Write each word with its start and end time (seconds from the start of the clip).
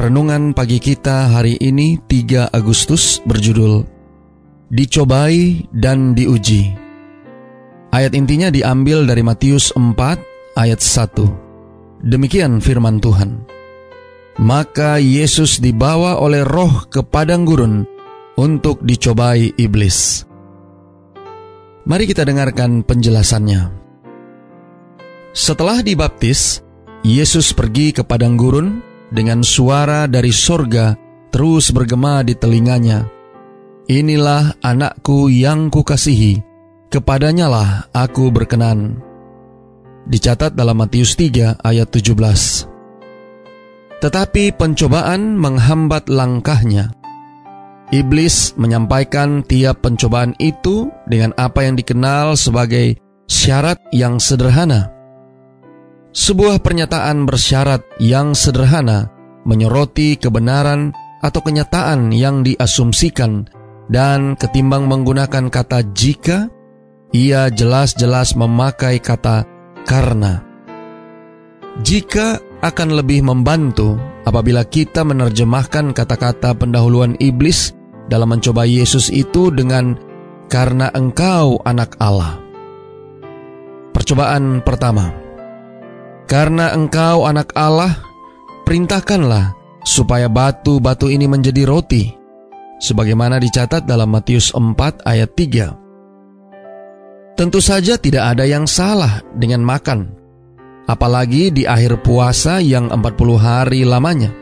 Renungan 0.00 0.56
pagi 0.56 0.80
kita 0.80 1.28
hari 1.28 1.60
ini 1.60 2.00
3 2.08 2.56
Agustus 2.56 3.20
berjudul 3.20 3.84
Dicobai 4.72 5.68
dan 5.76 6.16
diuji. 6.16 6.72
Ayat 7.92 8.16
intinya 8.16 8.48
diambil 8.48 9.04
dari 9.04 9.20
Matius 9.20 9.76
4 9.76 10.56
ayat 10.56 10.80
1. 10.80 12.08
Demikian 12.08 12.64
firman 12.64 12.96
Tuhan. 12.96 13.44
Maka 14.40 14.96
Yesus 14.96 15.60
dibawa 15.60 16.16
oleh 16.16 16.48
roh 16.48 16.88
ke 16.88 17.04
padang 17.04 17.44
gurun 17.44 17.84
untuk 18.40 18.80
dicobai 18.80 19.52
iblis. 19.60 20.24
Mari 21.84 22.08
kita 22.08 22.24
dengarkan 22.24 22.88
penjelasannya. 22.88 23.68
Setelah 25.36 25.84
dibaptis, 25.84 26.64
Yesus 27.04 27.52
pergi 27.52 27.92
ke 27.92 28.00
padang 28.00 28.40
gurun 28.40 28.88
dengan 29.10 29.42
suara 29.42 30.06
dari 30.06 30.30
sorga 30.30 30.94
terus 31.30 31.70
bergema 31.70 32.22
di 32.22 32.34
telinganya. 32.34 33.06
Inilah 33.90 34.54
anakku 34.62 35.26
yang 35.26 35.70
kukasihi, 35.70 36.38
kepadanya 36.90 37.50
lah 37.50 37.70
aku 37.90 38.30
berkenan. 38.30 39.02
Dicatat 40.06 40.54
dalam 40.54 40.78
Matius 40.78 41.18
3 41.18 41.58
ayat 41.62 41.88
17. 41.90 42.70
Tetapi 44.00 44.56
pencobaan 44.56 45.36
menghambat 45.36 46.08
langkahnya. 46.08 46.94
Iblis 47.90 48.54
menyampaikan 48.54 49.42
tiap 49.42 49.82
pencobaan 49.82 50.38
itu 50.38 50.86
dengan 51.10 51.34
apa 51.34 51.66
yang 51.66 51.74
dikenal 51.74 52.38
sebagai 52.38 52.94
syarat 53.26 53.82
yang 53.90 54.22
sederhana 54.22 54.99
sebuah 56.10 56.58
pernyataan 56.58 57.22
bersyarat 57.26 57.86
yang 58.02 58.34
sederhana 58.34 59.10
menyoroti 59.46 60.18
kebenaran 60.18 60.90
atau 61.22 61.40
kenyataan 61.44 62.10
yang 62.10 62.42
diasumsikan 62.42 63.46
dan 63.90 64.34
ketimbang 64.38 64.86
menggunakan 64.86 65.50
kata 65.50 65.82
jika, 65.92 66.48
ia 67.10 67.50
jelas-jelas 67.50 68.38
memakai 68.38 69.02
kata 69.02 69.44
karena. 69.84 70.42
Jika 71.82 72.38
akan 72.60 72.88
lebih 72.98 73.24
membantu 73.24 73.96
apabila 74.26 74.66
kita 74.66 75.06
menerjemahkan 75.06 75.96
kata-kata 75.96 76.54
pendahuluan 76.54 77.16
iblis 77.18 77.72
dalam 78.10 78.34
mencoba 78.36 78.66
Yesus 78.66 79.08
itu 79.08 79.48
dengan 79.54 79.96
karena 80.50 80.90
engkau 80.92 81.62
anak 81.62 81.94
Allah. 82.02 82.42
Percobaan 83.90 84.62
pertama 84.62 85.19
karena 86.30 86.70
engkau 86.70 87.26
anak 87.26 87.50
Allah, 87.58 87.98
perintahkanlah 88.62 89.50
supaya 89.82 90.30
batu-batu 90.30 91.10
ini 91.10 91.26
menjadi 91.26 91.66
roti. 91.66 92.14
Sebagaimana 92.80 93.42
dicatat 93.42 93.84
dalam 93.84 94.08
Matius 94.14 94.54
4 94.54 95.04
ayat 95.04 95.30
3. 95.36 97.34
Tentu 97.36 97.58
saja 97.60 97.98
tidak 97.98 98.24
ada 98.32 98.46
yang 98.46 98.64
salah 98.64 99.20
dengan 99.36 99.60
makan. 99.66 100.14
Apalagi 100.88 101.52
di 101.52 101.68
akhir 101.68 102.00
puasa 102.00 102.62
yang 102.62 102.88
40 102.88 103.36
hari 103.36 103.84
lamanya. 103.84 104.32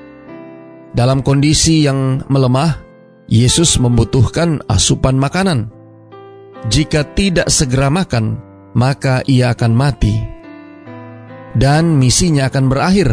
Dalam 0.94 1.24
kondisi 1.26 1.82
yang 1.82 2.22
melemah, 2.30 2.78
Yesus 3.26 3.80
membutuhkan 3.82 4.62
asupan 4.70 5.18
makanan. 5.18 5.72
Jika 6.70 7.02
tidak 7.18 7.50
segera 7.50 7.90
makan, 7.90 8.38
maka 8.78 9.26
ia 9.26 9.50
akan 9.50 9.72
mati 9.74 10.37
dan 11.56 11.96
misinya 11.96 12.50
akan 12.50 12.68
berakhir 12.68 13.08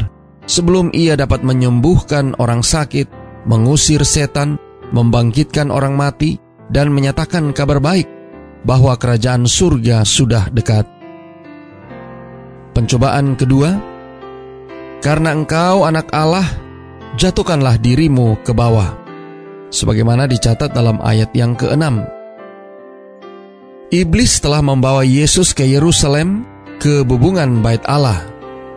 sebelum 0.50 0.92
ia 0.92 1.16
dapat 1.16 1.42
menyembuhkan 1.46 2.36
orang 2.42 2.66
sakit, 2.66 3.08
mengusir 3.48 4.02
setan, 4.04 4.58
membangkitkan 4.92 5.70
orang 5.70 5.96
mati, 5.96 6.42
dan 6.70 6.90
menyatakan 6.90 7.54
kabar 7.54 7.78
baik 7.78 8.10
bahwa 8.66 8.98
kerajaan 8.98 9.46
surga 9.46 10.02
sudah 10.02 10.50
dekat. 10.50 10.90
Pencobaan 12.74 13.38
kedua, 13.38 13.78
karena 15.00 15.32
engkau 15.32 15.86
anak 15.86 16.10
Allah, 16.12 16.46
jatuhkanlah 17.16 17.80
dirimu 17.80 18.42
ke 18.44 18.52
bawah, 18.52 18.98
sebagaimana 19.70 20.28
dicatat 20.28 20.74
dalam 20.74 21.00
ayat 21.00 21.32
yang 21.32 21.56
keenam. 21.56 22.04
Iblis 23.94 24.42
telah 24.42 24.66
membawa 24.66 25.06
Yesus 25.06 25.54
ke 25.54 25.64
Yerusalem 25.64 26.44
ke 26.86 27.02
bubungan 27.02 27.66
bait 27.66 27.82
Allah 27.90 28.22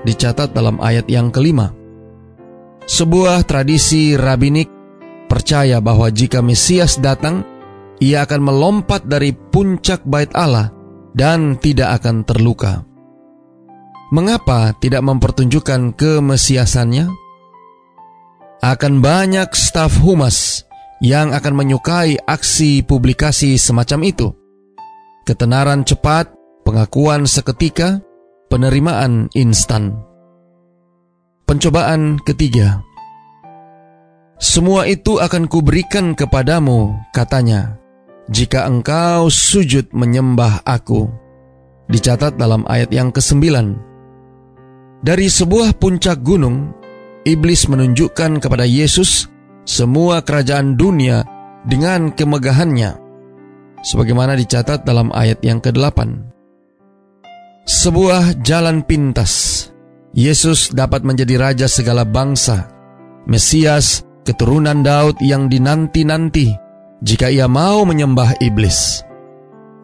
dicatat 0.09 0.57
dalam 0.57 0.81
ayat 0.81 1.05
yang 1.13 1.29
kelima. 1.29 1.77
Sebuah 2.89 3.45
tradisi 3.45 4.17
rabinik 4.17 4.73
percaya 5.29 5.77
bahwa 5.85 6.09
jika 6.09 6.41
Mesias 6.41 6.97
datang, 6.97 7.45
ia 8.01 8.25
akan 8.25 8.49
melompat 8.49 9.05
dari 9.05 9.37
puncak 9.37 10.09
bait 10.09 10.33
Allah 10.33 10.73
dan 11.13 11.61
tidak 11.61 12.01
akan 12.01 12.25
terluka. 12.25 12.81
Mengapa 14.09 14.73
tidak 14.81 15.05
mempertunjukkan 15.05 15.93
kemesiasannya? 15.93 17.13
Akan 18.65 19.05
banyak 19.05 19.53
staf 19.53 20.01
humas 20.01 20.65
yang 21.05 21.37
akan 21.37 21.53
menyukai 21.61 22.17
aksi 22.25 22.89
publikasi 22.89 23.61
semacam 23.61 24.01
itu. 24.09 24.33
Ketenaran 25.29 25.85
cepat 25.85 26.38
pengakuan 26.69 27.25
seketika, 27.25 28.05
penerimaan 28.53 29.33
instan. 29.33 30.05
Pencobaan 31.49 32.21
ketiga. 32.21 32.85
Semua 34.37 34.85
itu 34.85 35.17
akan 35.17 35.49
kuberikan 35.49 36.13
kepadamu, 36.13 36.93
katanya, 37.17 37.81
jika 38.29 38.69
engkau 38.69 39.33
sujud 39.33 39.89
menyembah 39.97 40.61
aku. 40.69 41.09
Dicatat 41.89 42.37
dalam 42.37 42.69
ayat 42.69 42.93
yang 42.93 43.09
kesembilan. 43.17 43.81
Dari 45.01 45.25
sebuah 45.25 45.73
puncak 45.81 46.21
gunung, 46.21 46.77
iblis 47.25 47.65
menunjukkan 47.65 48.45
kepada 48.45 48.69
Yesus 48.69 49.25
semua 49.65 50.21
kerajaan 50.21 50.77
dunia 50.77 51.25
dengan 51.65 52.13
kemegahannya 52.13 52.93
sebagaimana 53.81 54.37
dicatat 54.37 54.85
dalam 54.85 55.09
ayat 55.17 55.41
yang 55.41 55.65
ke-8. 55.65 56.37
Sebuah 57.69 58.41
jalan 58.41 58.81
pintas. 58.81 59.69
Yesus 60.17 60.73
dapat 60.73 61.05
menjadi 61.05 61.37
raja 61.37 61.67
segala 61.69 62.09
bangsa. 62.09 62.73
Mesias, 63.29 64.09
keturunan 64.25 64.81
Daud 64.81 65.21
yang 65.21 65.53
dinanti-nanti 65.53 66.57
jika 67.05 67.29
ia 67.29 67.45
mau 67.45 67.85
menyembah 67.85 68.41
iblis. 68.41 69.05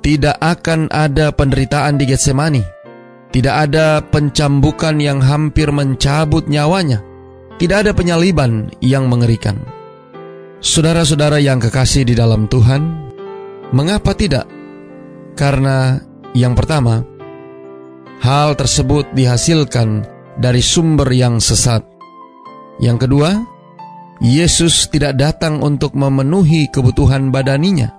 Tidak 0.00 0.41
akan 0.41 0.89
ada 0.89 1.28
penderitaan 1.28 2.00
di 2.00 2.09
Getsemani. 2.09 2.65
Tidak 3.28 3.53
ada 3.53 4.00
pencambukan 4.00 4.97
yang 4.97 5.21
hampir 5.21 5.69
mencabut 5.69 6.49
nyawanya. 6.49 7.05
Tidak 7.61 7.85
ada 7.85 7.93
penyaliban 7.93 8.73
yang 8.81 9.12
mengerikan. 9.12 9.61
Saudara-saudara 10.64 11.37
yang 11.37 11.61
kekasih 11.61 12.08
di 12.08 12.17
dalam 12.17 12.49
Tuhan, 12.49 13.05
Mengapa 13.75 14.14
tidak? 14.14 14.47
Karena 15.35 15.99
yang 16.31 16.55
pertama, 16.55 17.03
hal 18.25 18.56
tersebut 18.56 19.12
dihasilkan 19.12 20.09
dari 20.41 20.65
sumber 20.65 21.12
yang 21.12 21.37
sesat. 21.44 21.85
Yang 22.81 23.06
kedua, 23.06 23.31
Yesus 24.25 24.88
tidak 24.88 25.21
datang 25.21 25.61
untuk 25.61 25.93
memenuhi 25.93 26.73
kebutuhan 26.73 27.29
badaninya. 27.29 27.93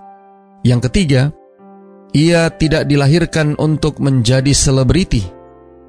Yang 0.66 0.90
ketiga, 0.90 1.22
ia 2.18 2.50
tidak 2.50 2.90
dilahirkan 2.90 3.54
untuk 3.62 4.02
menjadi 4.02 4.50
selebriti. 4.50 5.22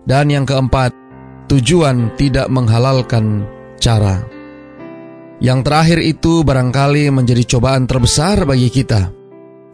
Dan 0.04 0.28
yang 0.28 0.44
keempat, 0.44 0.92
tujuan 1.48 2.14
tidak 2.20 2.52
menghalalkan 2.52 3.48
cara. 3.80 4.22
Yang 5.40 5.60
terakhir 5.64 5.98
itu 6.04 6.44
barangkali 6.44 7.08
menjadi 7.08 7.56
cobaan 7.56 7.88
terbesar 7.88 8.44
bagi 8.44 8.68
kita 8.68 9.16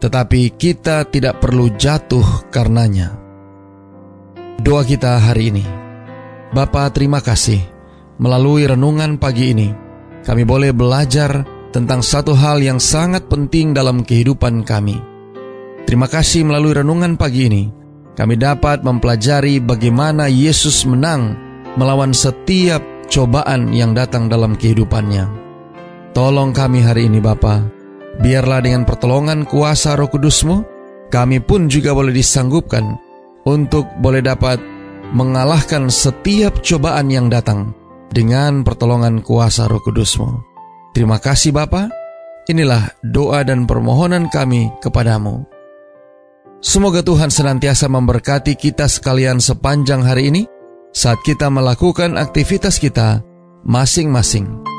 tetapi 0.03 0.59
kita 0.59 1.07
tidak 1.07 1.39
perlu 1.39 1.79
jatuh 1.79 2.51
karenanya. 2.51 3.22
Doa 4.61 4.85
kita 4.85 5.17
hari 5.17 5.49
ini. 5.49 5.65
Bapa 6.53 6.85
terima 6.93 7.25
kasih, 7.25 7.57
melalui 8.21 8.69
renungan 8.69 9.17
pagi 9.17 9.49
ini, 9.49 9.73
kami 10.21 10.45
boleh 10.45 10.69
belajar 10.69 11.41
tentang 11.73 12.05
satu 12.05 12.37
hal 12.37 12.61
yang 12.61 12.77
sangat 12.77 13.25
penting 13.25 13.73
dalam 13.73 14.05
kehidupan 14.05 14.61
kami. 14.61 15.01
Terima 15.89 16.05
kasih 16.05 16.45
melalui 16.45 16.77
renungan 16.77 17.17
pagi 17.17 17.49
ini, 17.49 17.63
kami 18.13 18.37
dapat 18.37 18.85
mempelajari 18.85 19.57
bagaimana 19.57 20.29
Yesus 20.29 20.85
menang 20.85 21.33
melawan 21.73 22.13
setiap 22.13 22.85
cobaan 23.09 23.73
yang 23.73 23.97
datang 23.97 24.29
dalam 24.29 24.53
kehidupannya. 24.53 25.25
Tolong 26.13 26.53
kami 26.53 26.85
hari 26.85 27.09
ini 27.09 27.17
Bapa, 27.17 27.65
biarlah 28.21 28.61
dengan 28.61 28.85
pertolongan 28.85 29.49
kuasa 29.49 29.97
roh 29.97 30.13
kudusmu, 30.13 30.61
kami 31.09 31.41
pun 31.41 31.65
juga 31.65 31.97
boleh 31.97 32.13
disanggupkan 32.13 33.12
untuk 33.43 33.87
boleh 33.99 34.23
dapat 34.23 34.59
mengalahkan 35.13 35.91
setiap 35.91 36.63
cobaan 36.63 37.11
yang 37.11 37.27
datang 37.27 37.75
dengan 38.09 38.65
pertolongan 38.65 39.21
kuasa 39.21 39.67
roh 39.69 39.81
kudusmu. 39.83 40.41
Terima 40.93 41.17
kasih 41.17 41.53
Bapa. 41.53 41.89
Inilah 42.49 42.99
doa 43.01 43.41
dan 43.47 43.63
permohonan 43.63 44.27
kami 44.27 44.67
kepadamu. 44.83 45.47
Semoga 46.63 47.03
Tuhan 47.03 47.27
senantiasa 47.27 47.91
memberkati 47.91 48.55
kita 48.55 48.87
sekalian 48.87 49.43
sepanjang 49.43 50.03
hari 50.03 50.31
ini 50.31 50.43
saat 50.95 51.19
kita 51.23 51.51
melakukan 51.51 52.15
aktivitas 52.15 52.79
kita 52.79 53.19
masing-masing. 53.67 54.72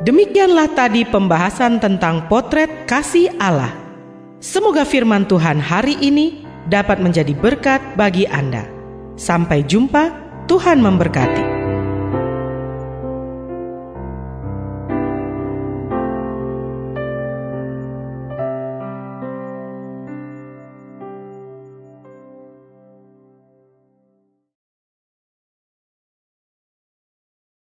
Demikianlah 0.00 0.72
tadi 0.72 1.04
pembahasan 1.04 1.76
tentang 1.76 2.24
potret 2.24 2.88
kasih 2.88 3.36
Allah. 3.36 3.68
Semoga 4.40 4.88
firman 4.88 5.28
Tuhan 5.28 5.60
hari 5.60 5.92
ini 6.00 6.40
dapat 6.72 7.04
menjadi 7.04 7.36
berkat 7.36 7.84
bagi 8.00 8.24
Anda. 8.24 8.64
Sampai 9.20 9.60
jumpa, 9.60 10.08
Tuhan 10.48 10.80
memberkati. 10.80 11.49